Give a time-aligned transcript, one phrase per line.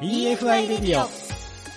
[0.00, 1.08] EFI レディオ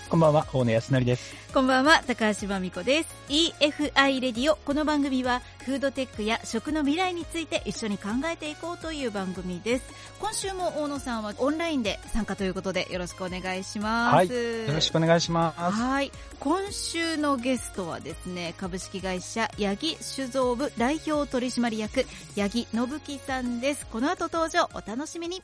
[0.07, 1.33] こんばんは大野康成です。
[1.51, 3.09] こんばんは高橋真美子です。
[3.29, 9.91] EFI レディオこの番組はフードテックや食の未来について一緒に考えていこうという番組です。
[10.19, 14.27] 今週も大野さんはオンラインで参加ということでよろしくお願いします、はい、
[14.67, 15.59] よろしくお願いします。
[15.59, 16.11] はい。
[16.39, 22.05] 今週のゲストはですね株式会社八木酒造部代表取締役
[22.37, 23.87] 八木信樹さんです。
[23.87, 25.41] この後登場お楽しみに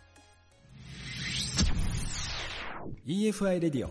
[3.08, 3.90] EFI レディオ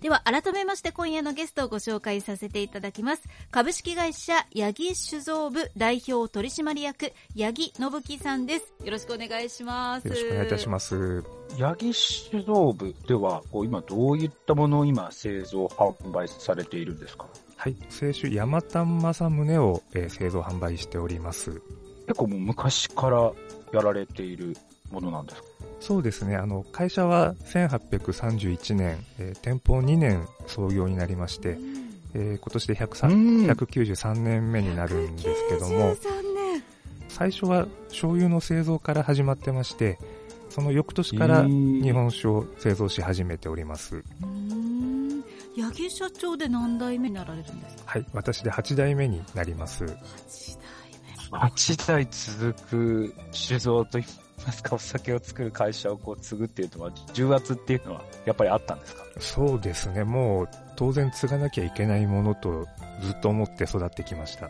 [0.00, 3.22] では改めまして今夜のゲストをご紹介させていただきます。
[3.52, 8.74] 株式会社八木酒造部代表取締役八木信樹さんです。
[8.84, 10.08] よろしくお願いします。
[10.08, 11.22] よろしくお願いいたします。
[11.56, 17.26] 八木酒造部ではこう今どういったものを今製造販売されているんですか？
[17.56, 17.74] はい。
[17.74, 21.62] 清酒山丹正宗を、えー、製造販売しております。
[22.08, 23.30] 結構もう昔から
[23.72, 24.56] やられている
[24.92, 25.48] ものなんですか？
[25.80, 26.36] そうですね。
[26.36, 31.58] あの、会社は1831年、えー、店舗2年創業になりまして、
[32.14, 35.96] えー、今年で193年目になるんですけども、
[37.08, 39.98] 最初は醤油の製造から始まってまして、
[40.50, 44.04] その翌年から日本酒を製造し始めております。
[45.58, 47.82] 八木社長で何代目になられるんですか？
[47.86, 49.84] はい、私で8代目になります。
[49.84, 49.96] 8代
[51.32, 51.38] 目。
[51.48, 53.98] 8代続く酒造と
[54.44, 59.02] ますか、お酒を作る会社をこう継ぐっていうのは、重圧っていうのはやっぱりあったんですか？
[59.18, 60.04] そうですね。
[60.04, 62.66] もう当然継がなきゃいけないものと
[63.02, 64.46] ずっと思って育ってきました。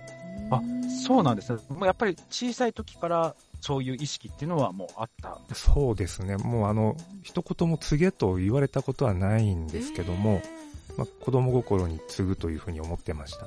[0.51, 0.61] あ、
[1.07, 1.59] そうなんですね。
[1.69, 6.37] もうやっぱり小さい時からそういう意識っていうのはもうあったそうですね。
[6.37, 10.43] もうあの、一言も継げと言われたことはないんですけども、
[10.99, 13.47] まあ、子供心に継ぐというふうに思ってました。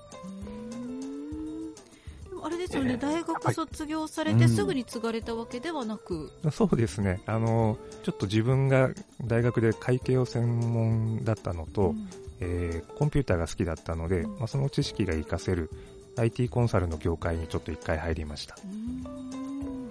[2.45, 7.19] あれですよね、えー、大学卒業されてすぐに継がれたわけではなく、うん、そうですね。
[7.25, 8.91] あのちょっと自分が
[9.25, 12.07] 大学で会計を専門だったのと、うん、
[12.41, 15.71] えー、コンピューターが好きだったので、うん、まあ、その知識が活かせる
[16.17, 18.55] IT コンサルの業界にちょっと一回入りました。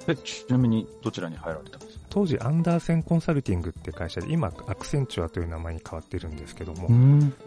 [0.06, 2.04] えちなみにどちらに入られたんですか？
[2.10, 6.88] 当時アンダーセンコンサルティングって会社で今アクセンチュアという名前に変わってるんですけども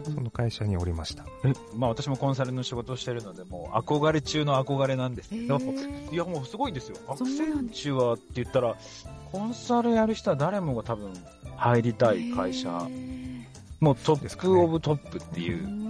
[0.04, 1.24] その会社におりました。
[1.44, 6.96] え、まあ、私もコンサルの仕事をしてるのでもう憧れ中の憧れなんですけどいやもうすごいですよ。
[7.08, 8.76] アクセンチュアって言ったら
[9.32, 11.12] コンサルやる人は誰もが多分
[11.56, 12.68] 入りたい会社。
[13.80, 15.87] もうトップオブトップっていう、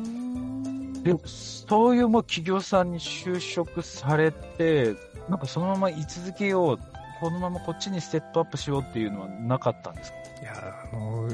[1.03, 4.95] でそういうもう企業さんに就職されて
[5.29, 6.79] なんかそのまま居続けよう、
[7.21, 10.17] このままこっちにステップアップしようっていうのはなかったんですか？
[10.43, 11.29] いや、あの、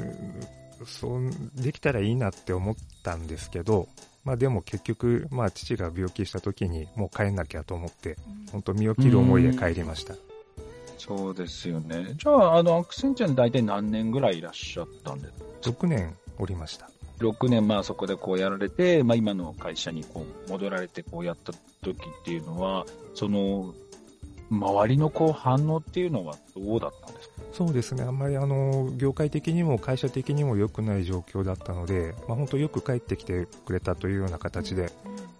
[0.85, 3.87] そう、できたらいいなって思ったんですけど、
[4.23, 8.17] まあでも結局、まあ父が病気した時にもう帰んなきゃと思って、
[8.51, 10.15] 本当身を切る思いで帰りました。
[10.97, 12.15] そうですよね。
[12.17, 15.31] じゃあ、あの、アクセンチャーに大体何年ぐらいいらっしゃったんです
[15.71, 16.89] か ?6 年おりました。
[17.19, 23.73] 6年、まあそこでこうやられて、まあ今の会社にこう戻られてこうやった時っていうのは、その
[24.51, 27.35] 周りのこう反応っていうのはどうだったんですか？
[27.51, 34.91] そうですね、あんまりあの業界的にも会社的にも良くない状況だったので、まあ、本当よく帰ってきてくれたというような形で、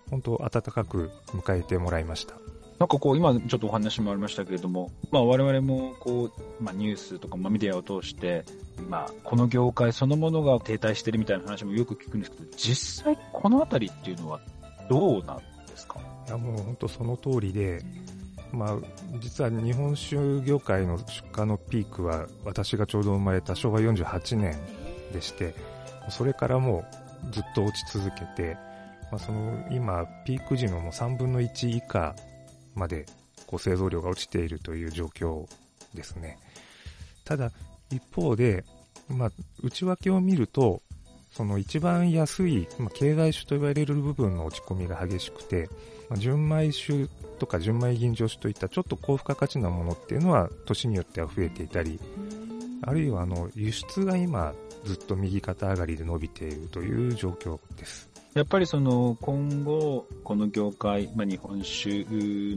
[0.10, 2.36] 本当温かく迎えてもらいました。
[2.80, 8.44] なんかこう、今ちょっとお話もありましたけれども、まあ我々もこう、まあニュースとか、メディアを通して、
[8.90, 14.42] まあこの業界そのものが停滞してるみたいな話もよく聞くんですけど、実際このあたりっていうのは
[14.90, 15.44] どうなんで
[15.78, 16.00] すか？
[16.28, 17.82] いやもう本当その通りで、
[18.52, 18.78] まあ、
[19.20, 21.06] 実は日本酒業界の出
[21.38, 24.58] 荷のピークは私がちょうど生まれた昭和48年
[25.14, 25.56] でして、
[26.10, 26.84] それからも
[27.30, 28.58] うずっと落ち続けて、
[29.12, 32.16] まあ、その今、ピーク時のもう3分の1以下
[32.76, 33.06] まで
[33.48, 35.46] こう製造量が落ちているという状況
[35.94, 36.38] ですね。
[37.24, 37.52] ただ、
[37.92, 38.64] 一方で、
[39.08, 39.32] まあ、
[39.64, 40.82] 内訳を見ると、
[41.32, 45.70] その一番安い、まあ、経済種と言われる部分の落ち込みが激しくて、
[46.10, 47.08] まあ、純米酒
[47.40, 52.00] とか純米吟醸酒といったちょっと高付加価値なものっていうのは年によっては増えていたり、
[52.84, 54.54] あるいはあの輸出が今
[54.86, 58.15] ずっと右肩上がりで伸びているという状況です。
[58.36, 62.06] やっぱりその今後、この業界、まあ、日本酒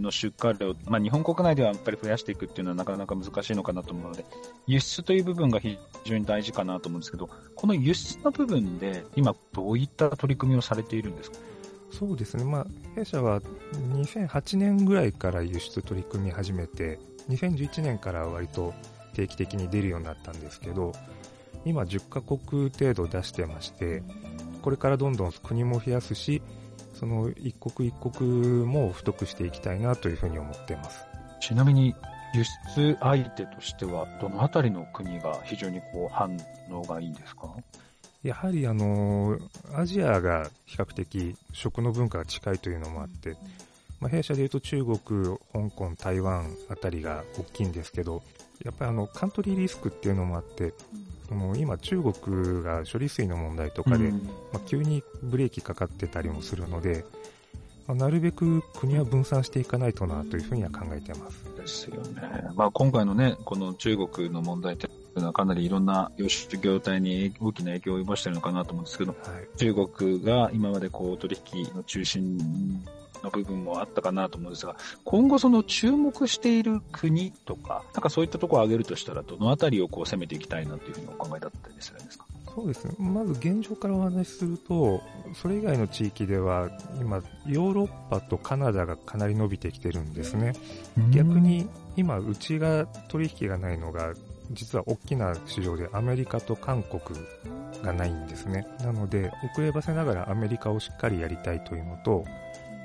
[0.00, 4.24] の出荷量、まあ、日本国内ではやっぱり増やしていくっていうのはなかなか難しいのかなと思うので、
[4.66, 11.38] 輸出という部分が非常に大事かなと思うんですけど、この輸出の部分で今どういった取り組みをされているんですか？
[11.92, 12.66] そうですね、まあ、
[12.96, 13.40] 弊社は
[13.92, 16.98] 2008年ぐらいから輸出取り組み始めて、
[17.28, 18.74] 2011年から割と
[19.14, 20.92] 定期的に出るようになったんですけど、
[21.64, 24.02] 今10カ国程度出してまして、
[24.62, 26.42] これからどんどん国も増やすし、
[26.94, 28.30] その一国一国
[28.66, 31.06] も太くしていきたいなというふうに思っています。
[31.40, 31.94] ちなみに、
[32.34, 32.44] 輸
[32.76, 36.36] 出相手としては、どのあたりの国が非常にこう反
[36.70, 37.54] 応がいいんですか？
[38.22, 39.38] やはりあの、
[39.74, 43.36] アジアが比較的食の文化が近いというのもあって、
[44.00, 44.98] まあ、弊社でいうと中国、
[45.52, 48.22] 香港、台湾あたりが大きいんですけど、
[48.64, 50.74] やっぱりあの、カントリーリスクっていうのもあって、
[51.30, 54.22] もう今中国が処理水の問題とかで、うん、
[54.52, 57.04] まあ、急にブレーキかかってたりもするので、
[57.86, 61.44] まあ、なるべく国は分散していかないとなというふうには考えてます。
[61.56, 62.22] ですよね。
[62.54, 72.38] まあ、今回のね、この中国の問題っていうのはかなりいろんな輸出業態に大きな影響を及ぼしているのかなと思うんですけど、はい、中国が今までこう取引の中心
[73.22, 82.26] の部分もあったかなと思うんですが、今後その注目している国とか、なんかそういったところを挙げるとしたら、どのあたりをこう攻めていきたいなというふうにお考えだったりするんですか？
[82.54, 82.94] そうですね。
[82.98, 85.00] まず現状からお話しすると、
[85.34, 90.54] それ以外の地域では、今、ヨーロッパとカナダがかなり伸びてきてるんですね。
[91.10, 94.14] 逆に、今、うちが取引がないのが、
[94.50, 97.02] 実は大きな市場でアメリカと韓国
[97.84, 98.66] がないんですね。
[98.80, 102.24] なので、遅ればせながらアメリカをしっかりやりたいというのと、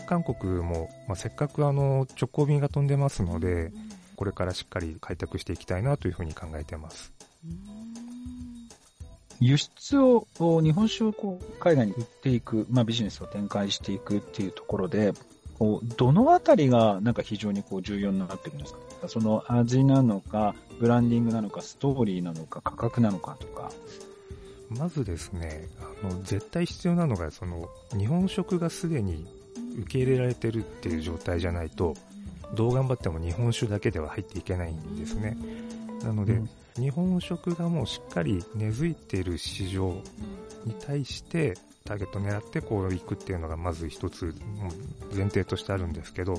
[0.03, 3.71] 韓国も、まあ、せっかくあの直行便が飛んでますので、
[4.15, 7.11] これからしっかり開拓していきたいなというふうに考えてます。
[9.39, 10.27] 輸出を、
[10.61, 15.11] 日本酒をこう海外に売っていく、まあ、ビジネスを展開していくっていうところで、
[15.59, 18.79] こうどのあたりがなんか非常にこう重要になってくるんですか？
[19.07, 23.71] その味なのか、ブランディングなのか、ストーリーなのか、価格なのかとか。
[24.69, 25.67] まずですね、
[26.03, 29.27] あの絶対必要なのが、その日本食がすでに
[29.79, 31.93] 受け入れられてるっていう状態じゃないと、
[32.53, 35.37] どう頑張っても日本酒だけでは入っていけないんですね。
[36.03, 39.95] なので、うん、日本食がもうしっかり根付いている市場
[40.65, 41.55] に対して
[41.85, 44.33] ターゲット狙ってこう行くっていうのがまず一つ
[45.13, 46.35] 前提としてあるんですけど、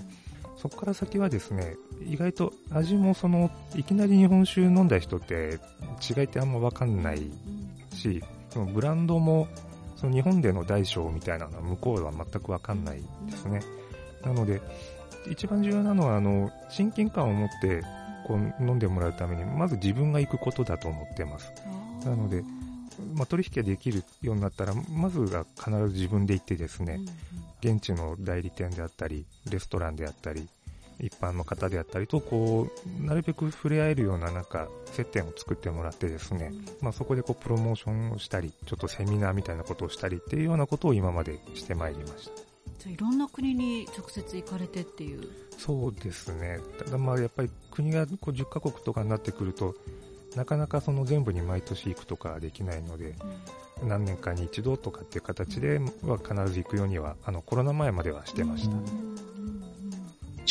[0.57, 1.77] そこから先はですね、
[2.07, 5.59] 意外と味もその、いきなり日本酒飲んだ人って
[6.09, 7.31] 違いってあんまわかんない
[7.93, 8.23] し、
[8.73, 9.49] ブランドも
[10.05, 13.63] その日本での大小みたいなのは向こうは全くわかんないですね。
[14.23, 14.61] なので、
[15.31, 17.83] 一番重要なのは、あの、親近感を持って、
[18.27, 21.51] こう、飲んでもらうために、まず自分が行くことだと思ってます。
[22.05, 22.45] なので、
[23.15, 27.01] まあ、取引ができるようになったら、まずは必ず自分で行ってですね、
[27.63, 30.47] 現地の代理店であったり、レストランであったり、
[31.01, 32.69] 一般の方であったりと、こ
[33.03, 42.43] う、なるべく触れ合えるようななんか、接点を作ってもらってですね、まあそこでこう、プロモーションをしたり、ちょっとセミナーみたいなことをしたりっていうようなことを今までしてまいりました。
[42.79, 45.23] じゃいろんな国に直接行かれてっていう
[45.59, 46.59] そうですね。
[46.79, 49.75] ただまあやっぱり国がこう10カ国とかになってくると、
[50.37, 53.15] なかなかその全部に毎年行くとかできないので、
[53.83, 58.75] うん、何年かに一度とかっていう形では必ず行くようには、あのコロナ前まではしてました。
[58.75, 59.14] うん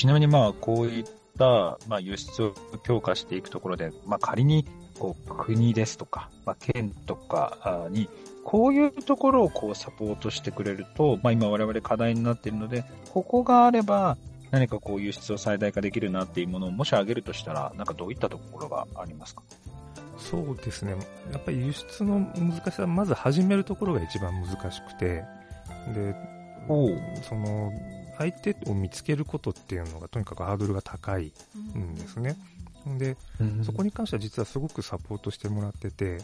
[0.03, 1.05] ちなみにまあ、こういっ
[1.39, 2.53] た、まあ、輸出を
[2.83, 4.67] 強化していくところで、まあ、仮に、
[4.99, 8.09] こう、国ですとか、まあ、県とかに、
[8.43, 12.83] こういうところをこうサポートしてくれると、まあ、今我々課題になっているので、
[13.13, 14.17] ここがあれば、
[14.51, 19.43] 何かこう輸出を最大化できるなっていうものをもし挙げるとしたら、なんかどういったところがありますか？
[20.17, 20.97] そうですね。
[21.31, 25.23] やっぱり輸出の難しさは、まず始めるところが一番難しくて、
[25.95, 26.13] で、
[26.67, 27.71] その、
[28.17, 31.31] 相手を見つけることっていうのがとにかくハードルが高い
[31.77, 32.37] んですね。
[32.97, 33.15] で、
[33.63, 36.19] そこに関しては実はすごくサポートしてもらってて、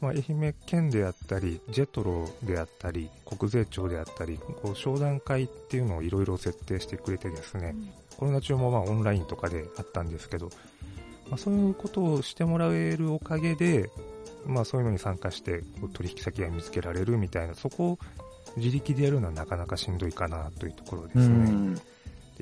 [0.00, 7.74] まあ、愛媛県であったり、ジェトロであったり、国税庁であったり、こう商談会っていうのをいろいろ設定してくれてですね、
[8.16, 10.50] コロナ中もまあオンラインとかであったんですけど、
[11.28, 13.90] まあ、そういうことをしてもらえるおかげで、
[14.46, 17.98] まあそういうのに参加して取引先が見つけられるみたいな、そこ
[18.56, 21.76] 自力でやるのはなかなかしんどいかなというところですね。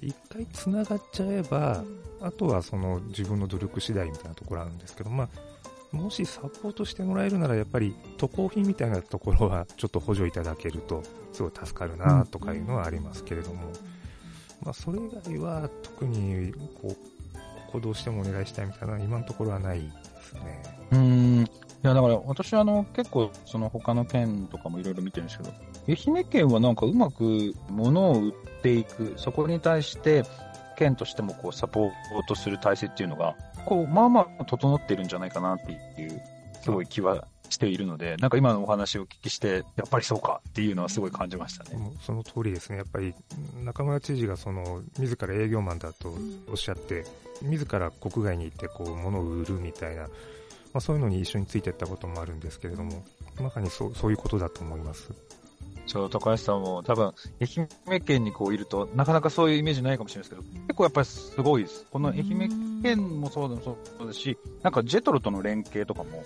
[0.01, 1.85] で一回繋がっちゃえば、
[2.21, 13.73] あとはその自分の努力次第みたいなところあるんですけど、まあ、もしサポートしてもらえるならやっぱり渡航費みたいなところはちょっと補助いただけるとすごい助かるなとかいうのはありますけれども、
[14.63, 19.87] まあ、それ以外は特にこう行動してもお願いしたいみたいな今のところはないで
[20.23, 20.63] すね。
[20.93, 21.49] うん
[21.85, 25.53] いや、だから私あの、結構その他の県とかもいろいろ見てるんですけど、
[25.89, 30.25] 愛媛県はなんかうまく物を売っていく、そこに対して
[30.77, 31.93] 県としてもこうサポー
[32.29, 36.23] トする体制っていうのが、こう、まあまあ整っているんじゃないかなっていう、
[36.63, 41.79] すごい気はしているので、なんか今のお話をお聞きして、やっぱりそうかっていうのはすごい感じましたね。
[42.03, 42.77] その通りですね。
[42.77, 43.15] やっぱり
[43.65, 46.15] 中村知事がその、自ら営業マンだと
[46.51, 47.05] おっしゃって、
[47.43, 50.09] 自ら国外に行ってこう、物を売るみたいな、ま
[50.75, 53.05] あ、そういうのに一緒についていったこともあるんですけれども、
[53.41, 55.13] まさにそうそういうことだと思います。
[55.89, 61.87] そう、高橋さんも多分、愛媛県にこういると、なかなかそういうイメージないかもしれないですけど、結構やっぱりすごいです。
[61.91, 66.23] この愛媛県もそうですし、なんかジェトロとの連携とかも、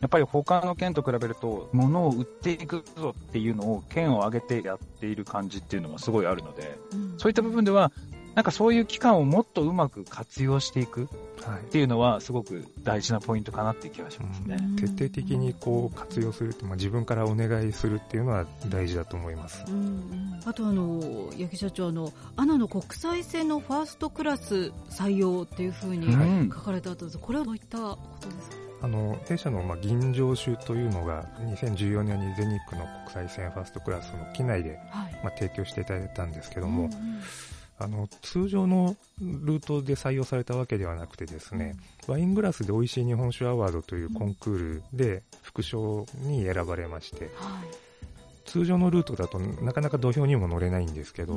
[0.00, 7.92] やっぱり他の県と比べると、物を売っていくぞっていうのを県を挙げてやっている感じっていうのはすごいあるので、うん、そういった部分では、
[8.34, 11.08] なんかそういう期間をもっとうまく活用していく
[11.52, 14.56] っていうのは、すごく大事なポイントかなっていう気がしますね。
[14.78, 19.64] 徹底的にこう活用するって、まあ、自分からお願いするっていうのは大事だと思います。
[19.68, 26.06] うんうん、あとあの、八木社長の、アナの国際線のファーストクラス採用っていうふうに
[26.52, 28.56] 書かれた後です、これはどういったことですか？
[28.82, 34.78] あの弊社のまあ銀城酒というのが2014年に全日空の国際線ファーストクラスの機内で、
[35.22, 37.20] まあ、提供していただいたんですけども、うんうん
[37.78, 41.76] あの、通常のルートで採用されたわけではなくてですね、
[42.06, 47.30] ワイングラスで美味しい日本酒アワードというコンクールで副賞に選ばれまして、
[48.44, 51.34] 通常のルートだとなかなか土俵にも乗れないんですけど、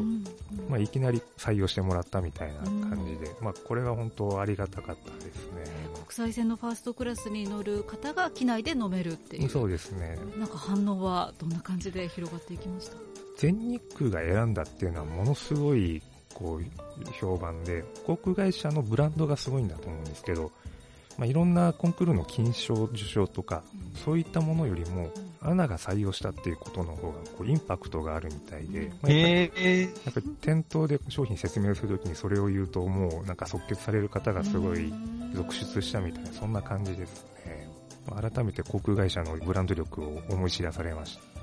[0.69, 5.63] まあ、いきなり採用してもらったみたいな感じで、まあ、これは本当ありがたかったですね。
[5.93, 9.49] 国際線のファーストクラスに乗る方が機内で飲めるっていう。
[9.49, 10.19] そうですね。
[10.37, 12.97] なんか反応はどんな感じで広がっていきました？
[13.37, 16.01] 全日空が選んだっていうのはものすごい
[16.37, 20.51] こう評判で、航空会社のブランドがすごいんだと思うんですけど、
[21.17, 23.63] まあ、いろんなコンクールの金賞受賞とか、
[24.05, 25.09] そういったものよりも、
[25.41, 34.93] アナが採用したっていうことの方がこうインパクトがあるみたいで、まあ、やっぱり店頭で商品説明するときにそれを言うともうなんか即決される方がすごい
[35.33, 37.67] 続出したみたいな、そんな感じですね。
[38.09, 41.36] 改めて航空会社のブランド力を思い知らされました。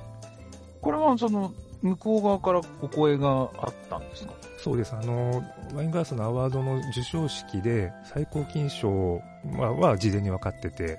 [0.85, 4.35] これはその向こう側からお声があったんですか？
[4.59, 4.95] そうです。
[4.95, 5.43] あの、
[5.75, 9.21] ワイングラスのアワードの授賞式で最高金賞
[9.59, 10.99] は事前に分かってて、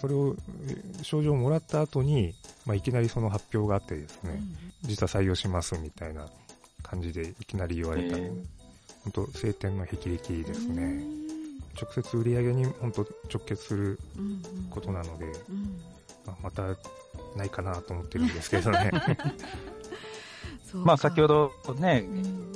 [0.00, 0.36] それを、
[1.02, 2.34] 賞状をもらった後に、
[2.66, 4.40] まあ、いきなりその発表があってですね、
[4.82, 6.28] 実は採用しますみたいな
[6.82, 8.16] 感じでいきなり言われた。
[8.16, 11.02] 本当晴天の霹靂ですね。
[11.80, 13.98] 直接売り上げに本当直結する
[14.70, 15.26] ことなので、
[16.26, 16.62] まあ、また
[17.36, 18.90] ないかなと思ってるんですけどね。
[20.72, 22.06] まあ先ほどね、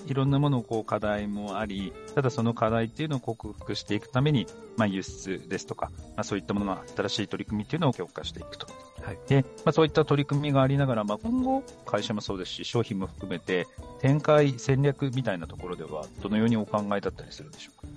[0.06, 8.68] いろんなものこう課題もあり、ただその課題っていうのを克服していくために、まあ輸出ですとか、まあそういったものの新しい取り組みっていうのを強化していくと。
[9.02, 9.18] はい。
[9.26, 13.66] で、まあそういった取り組みがありながら、まあ今後、会社もそうですし、商品も含めて、
[14.00, 17.88] 展開戦略みたいなところでは、どのようにお考えだったりするんでしょうか？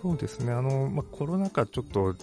[0.00, 0.52] そうですね。
[0.52, 2.14] あの、まあコロナ禍ちょっと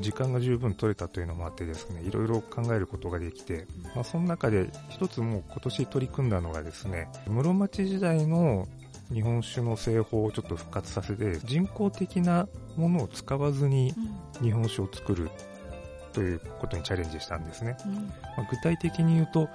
[0.00, 8.66] 時間が十分取れたというのもあってですね、いろいろ考えることができて、まあ、その中で一つもう今年取り組んだのがですね、室町時代の
[9.12, 13.94] 日本酒の製法をちょっと復活させて、人工的なものを使わずに
[14.40, 15.30] 日本酒を作る
[16.12, 17.76] ということにチャレンジしたんですね。
[18.36, 19.48] まあ、具体的に言うと、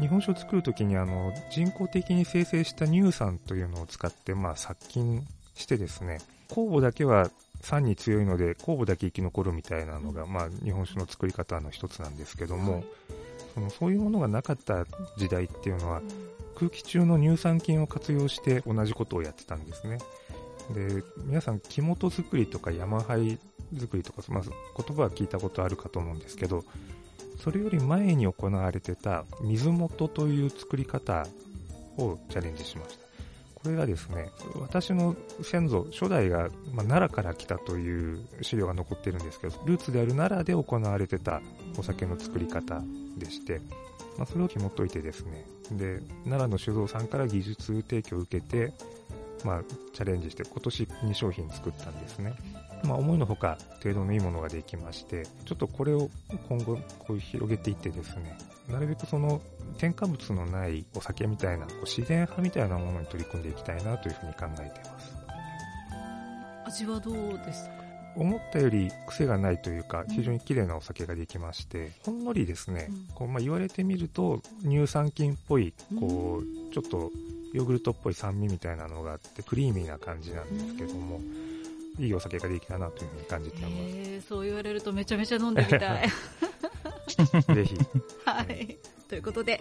[0.00, 7.30] 日本酒を作るときにあの人工的に生成した乳酸というのを使って、まあ、殺菌してですね、酵母だけは
[7.62, 12.84] 酸に強いので酵母だけ生き残るみたいなのが、まあ、日本酒の作り方の一つなんですけども、
[13.54, 14.84] そのそういうものがなかった
[15.16, 16.02] 時代っていうのは、
[16.56, 19.98] 空気中の乳酸菌を活用して同じことをやってたんですね。
[20.74, 23.38] で、皆さん、木本作りとか山灰
[23.78, 26.64] 作りとか、まず言葉は聞いたことあるかと思うんですけど、
[27.42, 31.26] それより前に行われてた水元という作り方
[31.98, 33.01] をチャレンジしました。
[33.62, 41.40] これがですね、私の先祖、初代が、まあ、奈良から来たという資料が残ってるんですけど、ルーツである奈良で行われてた
[41.78, 42.82] お酒の作り方
[43.16, 43.60] でして、
[44.18, 48.72] まあ、それを紐解いてですね、で、奈良の酒造さんから技術提供を受けて、
[49.44, 52.34] まあ、チャレンジして今年2商品作ったんですね。
[52.84, 56.10] まあ、思いのほか程度のいいものができまして、ちょっとこれを
[56.48, 58.36] 今後こう広げていってですね、
[58.68, 59.40] なるべくその
[59.78, 65.14] 添加物のないお酒みたいな、こう自然派みたいなものに取り組んでいきたいなというふうに考えています。
[66.66, 67.82] 味はどうですか？
[68.14, 77.10] 思ったより癖がないというか、非常に綺麗なお酒ができまして、ほんのりですね、こうまあ、言われてみると、乳酸菌っぽい、こう、ちょっと
[77.52, 81.20] ヨーグルトっぽい酸味みたいなのがあって、クリーミーな感じなんですけども、
[81.98, 84.28] いいお酒ができたなというふうに感じています。
[84.28, 86.08] そう言われるとめちゃめちゃ飲んでみたい。
[87.54, 87.76] ぜひ。
[88.24, 88.78] はい。
[89.08, 89.60] ということで、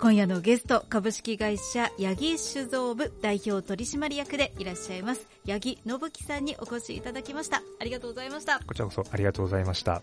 [0.00, 7.62] 今夜のゲスト、株式会社八木酒造部代表取締役でいらっしゃいます、八木信樹さんにお越しいただきました。
[7.80, 8.60] ありがとうございました。
[8.66, 10.02] こちらこそありがとうございました。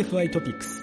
[0.00, 0.82] EFI トピックス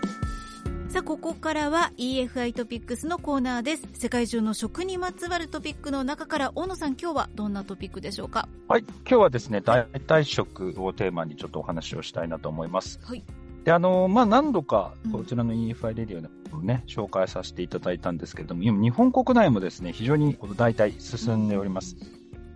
[0.90, 3.88] さあ、ここからは EFI トピックスのコーナーです。
[3.94, 8.48] 世界中の食にまつわるトピックの中から、大野さん、今日はどんなトピックでしょうか？
[8.68, 13.00] はい、今日はですね、代替食をテーマにちょっとお話をしたいなと思います。
[13.02, 13.24] はい。
[13.64, 21.98] で、あの、まあ、何度か、こちらの EFI レディオでもね、うん、紹介させていただいたんですけれども、今、日本国内もですね、非常にこの代替進んでおります。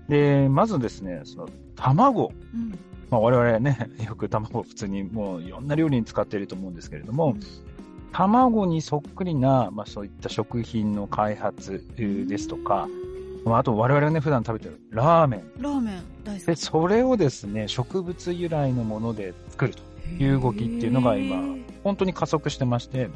[0.10, 2.32] で、まずですね、その、卵。
[3.12, 7.40] うん、まあ、我々ね、よく卵普通にもういろんな料理に使っていると思うんですけれども、うん
[8.12, 12.88] 卵にそっくりな、まあ、そういった食品の開発ですとか、
[13.46, 15.52] まあ、あと我々がね、普段食べてるラーメン。
[15.60, 16.46] ラーメン大好き。
[16.46, 19.82] で、それをですね、植物由来のもので作ると
[20.24, 21.42] いう動きっていうのが今、
[21.84, 23.10] 本当に加速してまして、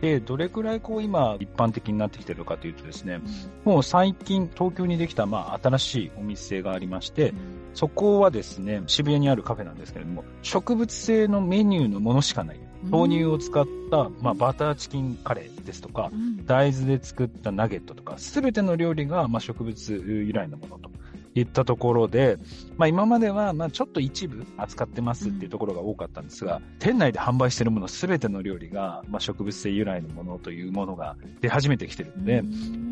[0.00, 3.20] で、どれくらいこう今一般的になってきてるかというとですね、
[3.64, 7.32] もう最近東京にできたまあ新しいお店がありまして、
[7.74, 12.60] そこはですね、渋谷にあるカフェなんですけれども、植物性のメニューのものしかない。
[12.84, 16.10] 豆乳を使った、まあ、バターチキンカレーですとか、
[16.46, 20.90] 大豆で作ったナゲットとか、すべての料理が、まあ、植物由来のものと
[21.34, 22.38] いったところで、
[22.76, 32.42] まあ、今までは、まあ、ちょっと一部扱ってますっていうところが多かったんですが、店内で販売しているものすべての料理が、まあ、植物性由来のものというものが出始めてきてるので、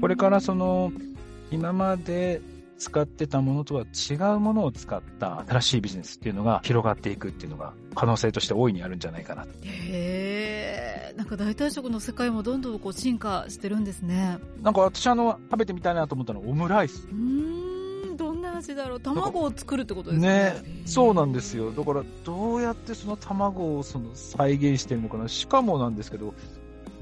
[0.00, 0.92] これからその、
[1.50, 2.40] 今まで
[2.80, 9.44] 使ってたものとは違うものを使った新しいビジネスっていうのが広がっていくっていうのが可能性として大いにあるんじゃないかな。
[9.62, 14.38] へえ、なんか代替食の世界もどんどんこう進化してるんですね。
[14.62, 17.06] なんか私あの、食べてみたいなと思ったのはオムライス。
[17.12, 20.28] うん、どんな味だろう卵を作るってことですね。
[20.28, 21.72] ね、そうなんですよ。
[21.72, 25.28] だからどうやってその卵をその再現してるのかな。
[25.28, 26.32] しかもなんですけど、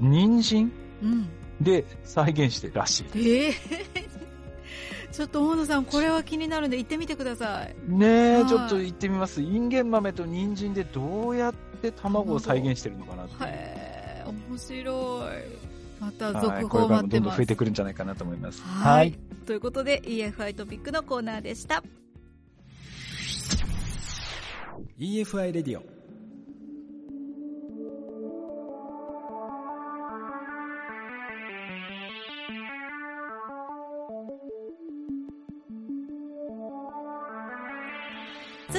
[0.01, 0.71] 人参、
[1.01, 1.29] うん、
[1.61, 3.05] で再現してるらしい。
[3.15, 4.08] えー
[5.11, 7.75] ちょっと大野さん、これは気になるんで行ってみてください。
[7.87, 9.41] ねえ、ちょっと行ってみます。
[9.41, 15.69] インゲン豆と人参でどうやって卵を再現してるのかなってへ面白い。
[15.99, 17.19] また続報待ってます。
[17.19, 18.61] どんどん増えてくるんじゃないかなと思います。
[18.61, 19.17] はい。
[19.45, 21.83] ということで EFI トピックのコーナーでした。
[24.99, 25.98] EFI レディオ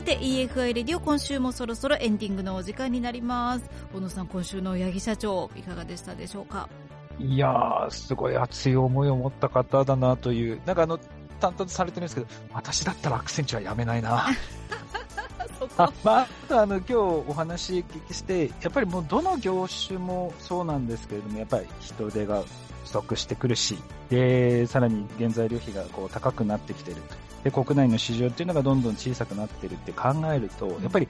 [0.01, 3.71] さて EFI レディオ今週もそろそろエンディングのお時間になります。
[3.93, 6.71] 小野さん今週の八木社長いかがでしたでしょうか？
[7.19, 10.97] いやーすごい熱い思いを持った方だなというなんかあの
[11.39, 14.29] 淡々とされてるんですけど私だったらアクセンチュはやめないな。
[15.77, 22.43] あまあ、あの今日お話聞きして、やっぱりもうどの業種もそうなんですけれども、やっぱり人手が
[22.80, 26.97] 不足してくるし、で、さらに原材料費がこう高くなってきてる
[27.45, 31.09] で、国内の市場っていうのがどんどん小さくなってるって考えると、やっぱり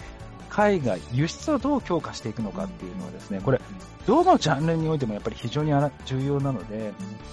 [0.49, 3.61] 海外、輸出をどう強化していくのかっていうのはですね、これ、
[4.07, 5.73] どのジャンルにおいてもやっぱり非常に
[6.07, 6.93] 重要なので、やっ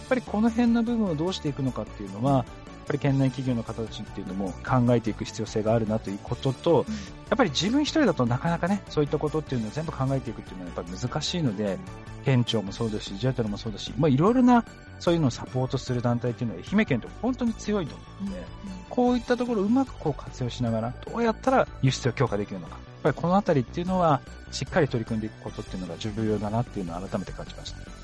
[0.10, 2.46] ぱりこの辺の部分をどうしていくのかっていうのは、
[2.88, 7.00] ぱり県内企業の方たちっていうのも考えていく必要性があるなということと、うん、や
[7.36, 11.78] っぱり自分一人だとなかなかね、そういったことっていうのを全部考えていくっていうのはやっぱり難しいので、
[12.26, 14.64] 県庁もそうですし、ジェトルもそうだし、まあいろいろな
[15.00, 18.46] そういうのをサポートする団体っていうのは愛媛県って本当に強いと思うので、うん、
[18.90, 22.74] こういったところをうまくこう活用しながら、どうやったら輸出を強化できるのか。
[22.74, 24.22] やっぱりこのあたりっていうのは、
[24.52, 27.97] しっかり取り組んでいくことっていうのが重要だなっていうのを改めて感じました。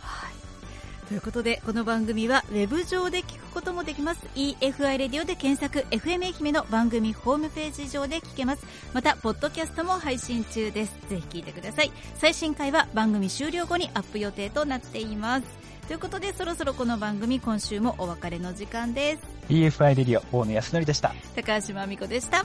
[1.14, 4.26] ということで、この番組はウェブ上で聞くこともできます。
[4.34, 8.66] EFI レディオで検索、FM 愛媛の番組ホームページ上で聞けます。
[8.94, 10.94] また、ポッドキャストも配信中です。
[11.08, 11.92] ぜひ聞いてください。
[12.16, 15.46] 最新回は番組終了後にアップ予定となっています。
[15.86, 19.22] ということで、そろそろこの番組今週もお別れの時間です。
[19.50, 21.14] EFI レディオ、大野康則でした。
[21.36, 22.44] 高橋真美子でした。